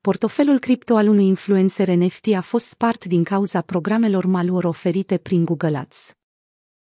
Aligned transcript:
portofelul 0.00 0.58
cripto 0.58 0.96
al 0.96 1.08
unui 1.08 1.26
influencer 1.26 1.88
NFT 1.88 2.26
a 2.26 2.40
fost 2.40 2.66
spart 2.66 3.04
din 3.04 3.24
cauza 3.24 3.60
programelor 3.60 4.24
malware 4.24 4.66
oferite 4.66 5.18
prin 5.18 5.44
Google 5.44 5.76
Ads. 5.76 6.14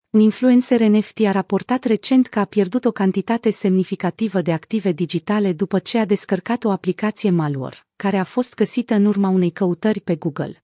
Un 0.09 0.20
influencer 0.20 0.81
NFT 0.81 1.20
a 1.20 1.31
raportat 1.31 1.83
recent 1.83 2.28
că 2.28 2.39
a 2.39 2.46
pierdut 2.46 2.86
o 2.86 2.91
cantitate 2.91 3.49
semnificativă 3.49 4.41
de 4.41 4.54
active 4.54 4.91
digitale 4.91 5.54
după 5.54 5.79
ce 5.79 5.97
a 5.97 6.05
descărcat 6.05 6.63
o 6.63 6.71
aplicație 6.71 7.29
malware, 7.29 7.88
care 7.96 8.18
a 8.18 8.23
fost 8.23 8.55
găsită 8.55 8.94
în 8.94 9.06
urma 9.06 9.30
unei 9.30 9.52
căutări 9.52 10.02
pe 10.02 10.16
Google. 10.16 10.64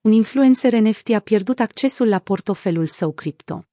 Un 0.00 0.12
influencer 0.12 0.72
NFT 0.72 1.08
a 1.08 1.20
pierdut 1.20 1.60
accesul 1.60 2.08
la 2.08 2.18
portofelul 2.18 2.86
său 2.86 3.12
cripto. 3.12 3.64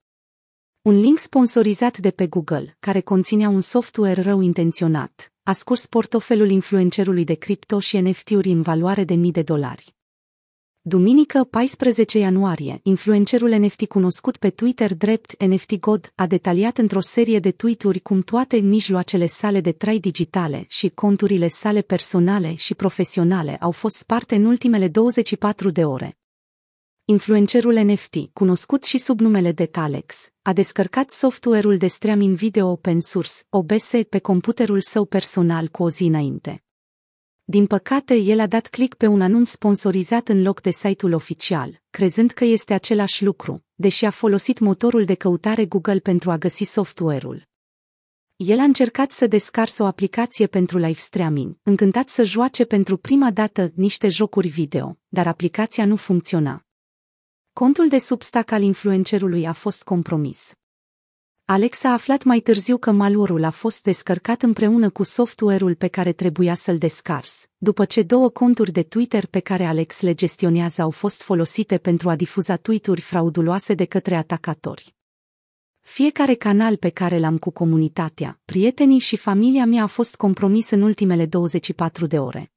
Un 0.81 0.99
link 0.99 1.17
sponsorizat 1.17 1.97
de 1.97 2.11
pe 2.11 2.27
Google, 2.27 2.75
care 2.79 3.01
conținea 3.01 3.49
un 3.49 3.61
software 3.61 4.21
rău 4.21 4.41
intenționat, 4.41 5.32
a 5.45 5.51
scurs 5.51 5.85
portofelul 5.85 6.49
influencerului 6.49 7.23
de 7.23 7.33
cripto 7.33 7.79
și 7.79 7.97
NFT-uri 7.97 8.51
în 8.51 8.61
valoare 8.61 9.03
de 9.03 9.13
mii 9.13 9.31
de 9.31 9.41
dolari. 9.41 9.95
Duminică, 10.81 11.43
14 11.43 12.17
ianuarie, 12.17 12.79
influencerul 12.83 13.49
NFT 13.49 13.85
cunoscut 13.85 14.37
pe 14.37 14.49
Twitter 14.49 14.93
drept 14.93 15.43
NFT 15.43 15.79
God 15.79 16.11
a 16.15 16.27
detaliat 16.27 16.77
într-o 16.77 17.01
serie 17.01 17.39
de 17.39 17.51
tweet-uri 17.51 17.99
cum 17.99 18.21
toate 18.21 18.57
mijloacele 18.57 19.25
sale 19.25 19.61
de 19.61 19.71
trai 19.71 19.97
digitale 19.97 20.65
și 20.67 20.89
conturile 20.89 21.47
sale 21.47 21.81
personale 21.81 22.55
și 22.55 22.75
profesionale 22.75 23.57
au 23.59 23.71
fost 23.71 23.95
sparte 23.95 24.35
în 24.35 24.45
ultimele 24.45 24.87
24 24.87 25.69
de 25.69 25.85
ore. 25.85 26.17
Influencerul 27.05 27.73
NFT, 27.73 28.15
cunoscut 28.33 28.83
și 28.83 28.97
sub 28.97 29.19
numele 29.19 29.51
de 29.51 29.65
Talex, 29.65 30.31
a 30.41 30.53
descărcat 30.53 31.09
software-ul 31.09 31.77
de 31.77 31.87
streaming 31.87 32.35
video 32.35 32.67
open 32.67 33.01
source, 33.01 33.31
OBS, 33.49 33.91
pe 34.09 34.19
computerul 34.19 34.81
său 34.81 35.05
personal 35.05 35.67
cu 35.67 35.83
o 35.83 35.89
zi 35.89 36.03
înainte. 36.03 36.63
Din 37.43 37.65
păcate, 37.65 38.15
el 38.15 38.39
a 38.39 38.47
dat 38.47 38.67
click 38.67 38.97
pe 38.97 39.07
un 39.07 39.21
anunț 39.21 39.49
sponsorizat 39.49 40.27
în 40.27 40.41
loc 40.41 40.61
de 40.61 40.69
site-ul 40.69 41.13
oficial, 41.13 41.81
crezând 41.89 42.31
că 42.31 42.43
este 42.43 42.73
același 42.73 43.23
lucru, 43.23 43.63
deși 43.75 44.05
a 44.05 44.09
folosit 44.09 44.59
motorul 44.59 45.05
de 45.05 45.13
căutare 45.13 45.65
Google 45.65 45.99
pentru 45.99 46.31
a 46.31 46.37
găsi 46.37 46.63
software-ul. 46.63 47.47
El 48.35 48.59
a 48.59 48.63
încercat 48.63 49.11
să 49.11 49.27
descarce 49.27 49.83
o 49.83 49.85
aplicație 49.85 50.47
pentru 50.47 50.77
live 50.77 50.99
streaming, 50.99 51.57
încântat 51.63 52.09
să 52.09 52.23
joace 52.23 52.65
pentru 52.65 52.97
prima 52.97 53.31
dată 53.31 53.71
niște 53.75 54.09
jocuri 54.09 54.47
video, 54.47 54.97
dar 55.07 55.27
aplicația 55.27 55.85
nu 55.85 55.95
funcționa. 55.95 56.65
Contul 57.53 57.87
de 57.87 57.97
substack 57.97 58.51
al 58.51 58.61
influencerului 58.61 59.45
a 59.45 59.53
fost 59.53 59.83
compromis. 59.83 60.53
Alex 61.45 61.83
a 61.83 61.91
aflat 61.91 62.23
mai 62.23 62.39
târziu 62.39 62.77
că 62.77 62.91
malurul 62.91 63.43
a 63.43 63.49
fost 63.49 63.83
descărcat 63.83 64.41
împreună 64.41 64.89
cu 64.89 65.03
software-ul 65.03 65.75
pe 65.75 65.87
care 65.87 66.11
trebuia 66.11 66.53
să-l 66.53 66.77
descars, 66.77 67.47
după 67.57 67.85
ce 67.85 68.01
două 68.01 68.29
conturi 68.29 68.71
de 68.71 68.83
Twitter 68.83 69.25
pe 69.25 69.39
care 69.39 69.65
Alex 69.65 70.01
le 70.01 70.13
gestionează 70.13 70.81
au 70.81 70.89
fost 70.89 71.21
folosite 71.21 71.77
pentru 71.77 72.09
a 72.09 72.15
difuza 72.15 72.55
tweet-uri 72.55 73.01
frauduloase 73.01 73.73
de 73.73 73.85
către 73.85 74.15
atacatori. 74.15 74.95
Fiecare 75.79 76.33
canal 76.33 76.77
pe 76.77 76.89
care 76.89 77.19
l-am 77.19 77.37
cu 77.37 77.51
comunitatea, 77.51 78.39
prietenii 78.45 78.99
și 78.99 79.17
familia 79.17 79.65
mea 79.65 79.83
a 79.83 79.87
fost 79.87 80.15
compromis 80.15 80.69
în 80.69 80.81
ultimele 80.81 81.25
24 81.25 82.05
de 82.05 82.19
ore. 82.19 82.52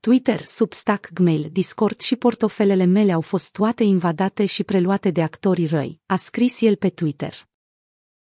Twitter, 0.00 0.44
Substack, 0.44 1.10
Gmail, 1.12 1.48
Discord 1.52 2.00
și 2.00 2.16
portofelele 2.16 2.84
mele 2.84 3.12
au 3.12 3.20
fost 3.20 3.52
toate 3.52 3.82
invadate 3.82 4.46
și 4.46 4.64
preluate 4.64 5.10
de 5.10 5.22
actorii 5.22 5.66
răi, 5.66 6.00
a 6.06 6.16
scris 6.16 6.60
el 6.60 6.76
pe 6.76 6.88
Twitter. 6.88 7.48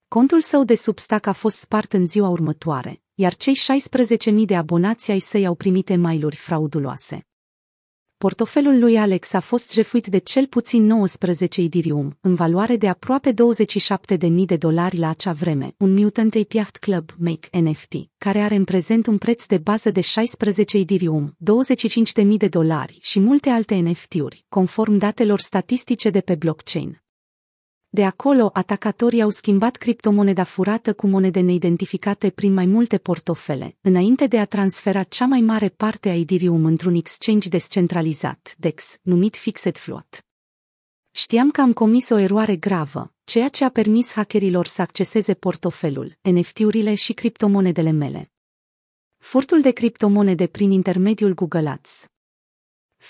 Contul 0.08 0.42
său 0.42 0.64
de 0.64 0.76
Substack 0.76 1.28
a 1.28 1.32
fost 1.32 1.58
spart 1.58 1.94
în 1.94 2.06
ziua 2.06 2.28
următoare, 2.30 3.02
iar 3.14 3.36
cei 3.36 3.56
16.000 3.56 4.34
de 4.46 4.56
abonați 4.56 5.12
ai 5.12 5.20
săi 5.20 5.46
au 5.46 5.56
primit 5.56 5.90
e-mail-uri 5.90 6.36
frauduloase. 6.36 7.28
Portofelul 8.18 8.80
lui 8.80 8.98
Alex 8.98 9.34
a 9.34 9.40
fost 9.40 9.74
jefuit 9.74 10.08
de 10.08 10.18
cel 10.18 10.48
puțin 10.48 10.86
19 10.86 11.62
Idirium, 11.62 12.18
în 12.22 12.36
valoare 12.36 12.78
de 12.78 12.88
aproape 12.88 13.34
27.000 13.34 14.46
de 14.46 14.58
dolari 14.58 14.98
la 14.98 15.10
acea 15.10 15.32
vreme, 15.32 15.76
un 15.78 15.94
Mutant 15.94 16.36
Ape 16.36 16.66
Club 16.80 17.10
Make 17.18 17.60
NFT, 17.60 17.94
care 18.18 18.40
are 18.40 18.56
în 18.56 18.64
prezent 18.64 19.08
un 19.08 19.18
preț 19.18 19.46
de 19.46 19.58
bază 19.58 19.92
de 19.92 20.02
16 20.02 20.78
Idirium, 20.78 21.38
25.000 22.24 22.28
de 22.38 22.48
dolari 22.48 22.98
și 23.02 23.20
multe 23.20 23.50
alte 23.50 23.76
NFT-uri, 23.76 24.46
conform 24.50 24.98
datelor 24.98 25.40
statistice 25.40 26.10
de 26.10 26.22
pe 26.22 26.36
blockchain. 26.36 27.03
De 27.96 28.06
acolo, 28.06 28.50
atacatorii 28.54 29.22
au 29.22 29.30
schimbat 29.30 29.76
criptomoneda 29.76 30.44
furată 30.44 30.94
cu 30.94 31.08
monede 31.08 31.40
neidentificate 31.40 32.30
prin 32.30 32.54
mai 32.54 32.66
multe 32.66 32.98
portofele, 32.98 33.78
înainte 33.82 34.28
de 34.28 34.40
a 34.40 34.46
transfera 34.46 35.04
cea 35.04 35.26
mai 35.26 35.42
mare 35.42 35.70
parte 35.70 36.10
a 36.10 36.16
Ethereum 36.16 36.66
într-un 36.66 36.96
exchange 36.96 37.50
descentralizat, 37.50 38.56
DEX, 38.58 38.98
numit 39.02 39.36
Fixed 39.36 39.78
Float. 39.78 40.26
Știam 41.12 41.52
că 41.52 41.62
am 41.62 41.74
comis 41.74 42.10
o 42.10 42.18
eroare 42.18 42.56
gravă, 42.56 43.14
ceea 43.24 43.50
ce 43.50 43.64
a 43.64 43.70
permis 43.70 44.12
hackerilor 44.12 44.66
să 44.66 44.82
acceseze 44.82 45.34
portofelul, 45.34 46.18
NFT-urile 46.22 46.96
și 46.96 47.14
criptomonedele 47.14 47.92
mele. 47.92 48.32
Furtul 49.18 49.62
de 49.62 49.72
criptomonede 49.72 50.48
prin 50.48 50.72
intermediul 50.72 51.34
Google 51.34 51.70
Ads. 51.70 52.08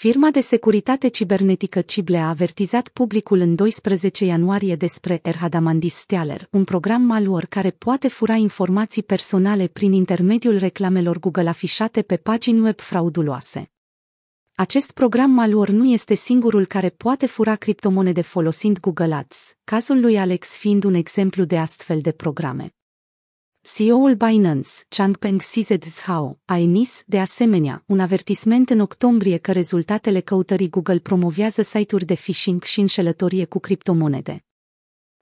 Firma 0.04 0.30
de 0.32 0.40
securitate 0.40 1.08
cibernetică 1.08 1.82
Cible 1.82 2.18
a 2.18 2.30
avertizat 2.30 2.88
publicul 2.88 3.40
în 3.40 3.56
12 3.56 4.26
ianuarie 4.26 4.76
despre 4.76 5.20
Erhadamandis 5.22 5.96
Stealer, 5.96 6.48
un 6.52 6.64
program 6.64 7.02
malware 7.02 7.46
care 7.46 7.72
poate 7.72 8.08
fura 8.08 8.34
informații 8.34 9.04
personale 9.04 9.68
prin 9.68 9.92
intermediul 9.94 10.58
reclamelor 10.58 11.20
Google 11.20 11.50
afișate 11.50 12.02
pe 12.02 12.18
pagini 12.18 12.62
web 12.62 12.80
frauduloase. 12.80 13.72
Acest 14.56 14.92
program 14.92 15.32
malware 15.32 15.72
nu 15.72 15.92
este 15.92 16.14
singurul 16.14 16.66
care 16.66 16.90
poate 16.90 17.26
fura 17.26 17.56
criptomonede 17.56 18.22
folosind 18.22 18.80
Google 18.80 19.14
Ads, 19.14 19.56
cazul 19.64 20.00
lui 20.00 20.18
Alex 20.18 20.58
fiind 20.58 20.84
un 20.84 20.94
exemplu 20.94 21.44
de 21.44 21.58
astfel 21.58 22.00
de 22.00 22.12
programe. 22.12 22.74
CEO-ul 23.64 24.16
Binance, 24.16 24.70
Changpeng 24.90 25.42
Zhao, 25.42 26.40
a 26.46 26.58
emis, 26.58 27.04
de 27.06 27.20
asemenea, 27.20 27.84
un 27.86 28.00
avertisment 28.00 28.70
în 28.70 28.80
octombrie 28.80 29.38
că 29.38 29.52
rezultatele 29.52 30.20
căutării 30.20 30.70
Google 30.70 31.00
promovează 31.00 31.62
site-uri 31.62 32.06
de 32.06 32.14
phishing 32.14 32.64
și 32.64 32.80
înșelătorie 32.80 33.46
cu 33.46 33.60
criptomonede. 33.60 34.46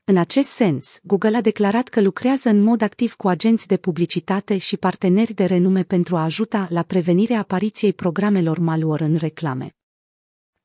În 0.04 0.18
acest 0.18 0.50
sens, 0.50 1.00
Google 1.04 1.36
a 1.36 1.42
declarat 1.42 1.88
că 1.88 2.02
lucrează 2.02 2.50
în 2.50 2.62
mod 2.62 2.82
activ 2.82 3.14
cu 3.14 3.28
agenți 3.28 3.68
de 3.68 3.78
publicitate 3.78 4.58
și 4.58 4.78
parteneri 4.78 5.34
de 5.34 5.46
renume 5.46 5.84
pentru 5.84 6.16
a 6.16 6.24
ajuta 6.24 6.68
la 6.70 6.84
prevenirea 6.84 7.40
apariției 7.40 7.94
programelor 7.94 8.58
malware 8.60 9.04
în 9.04 9.16
reclame 9.16 9.76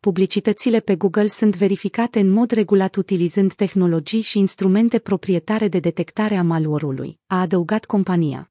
publicitățile 0.07 0.81
pe 0.81 0.97
Google 0.97 1.27
sunt 1.27 1.57
verificate 1.57 2.21
în 2.21 2.31
mod 2.31 2.51
regulat 2.51 2.97
utilizând 2.97 3.55
tehnologii 3.55 4.21
și 4.21 4.39
instrumente 4.39 4.99
proprietare 4.99 5.69
de 5.69 5.79
detectare 5.79 6.37
a 6.37 6.43
malware-ului, 6.43 7.19
a 7.27 7.41
adăugat 7.41 7.85
compania. 7.85 8.51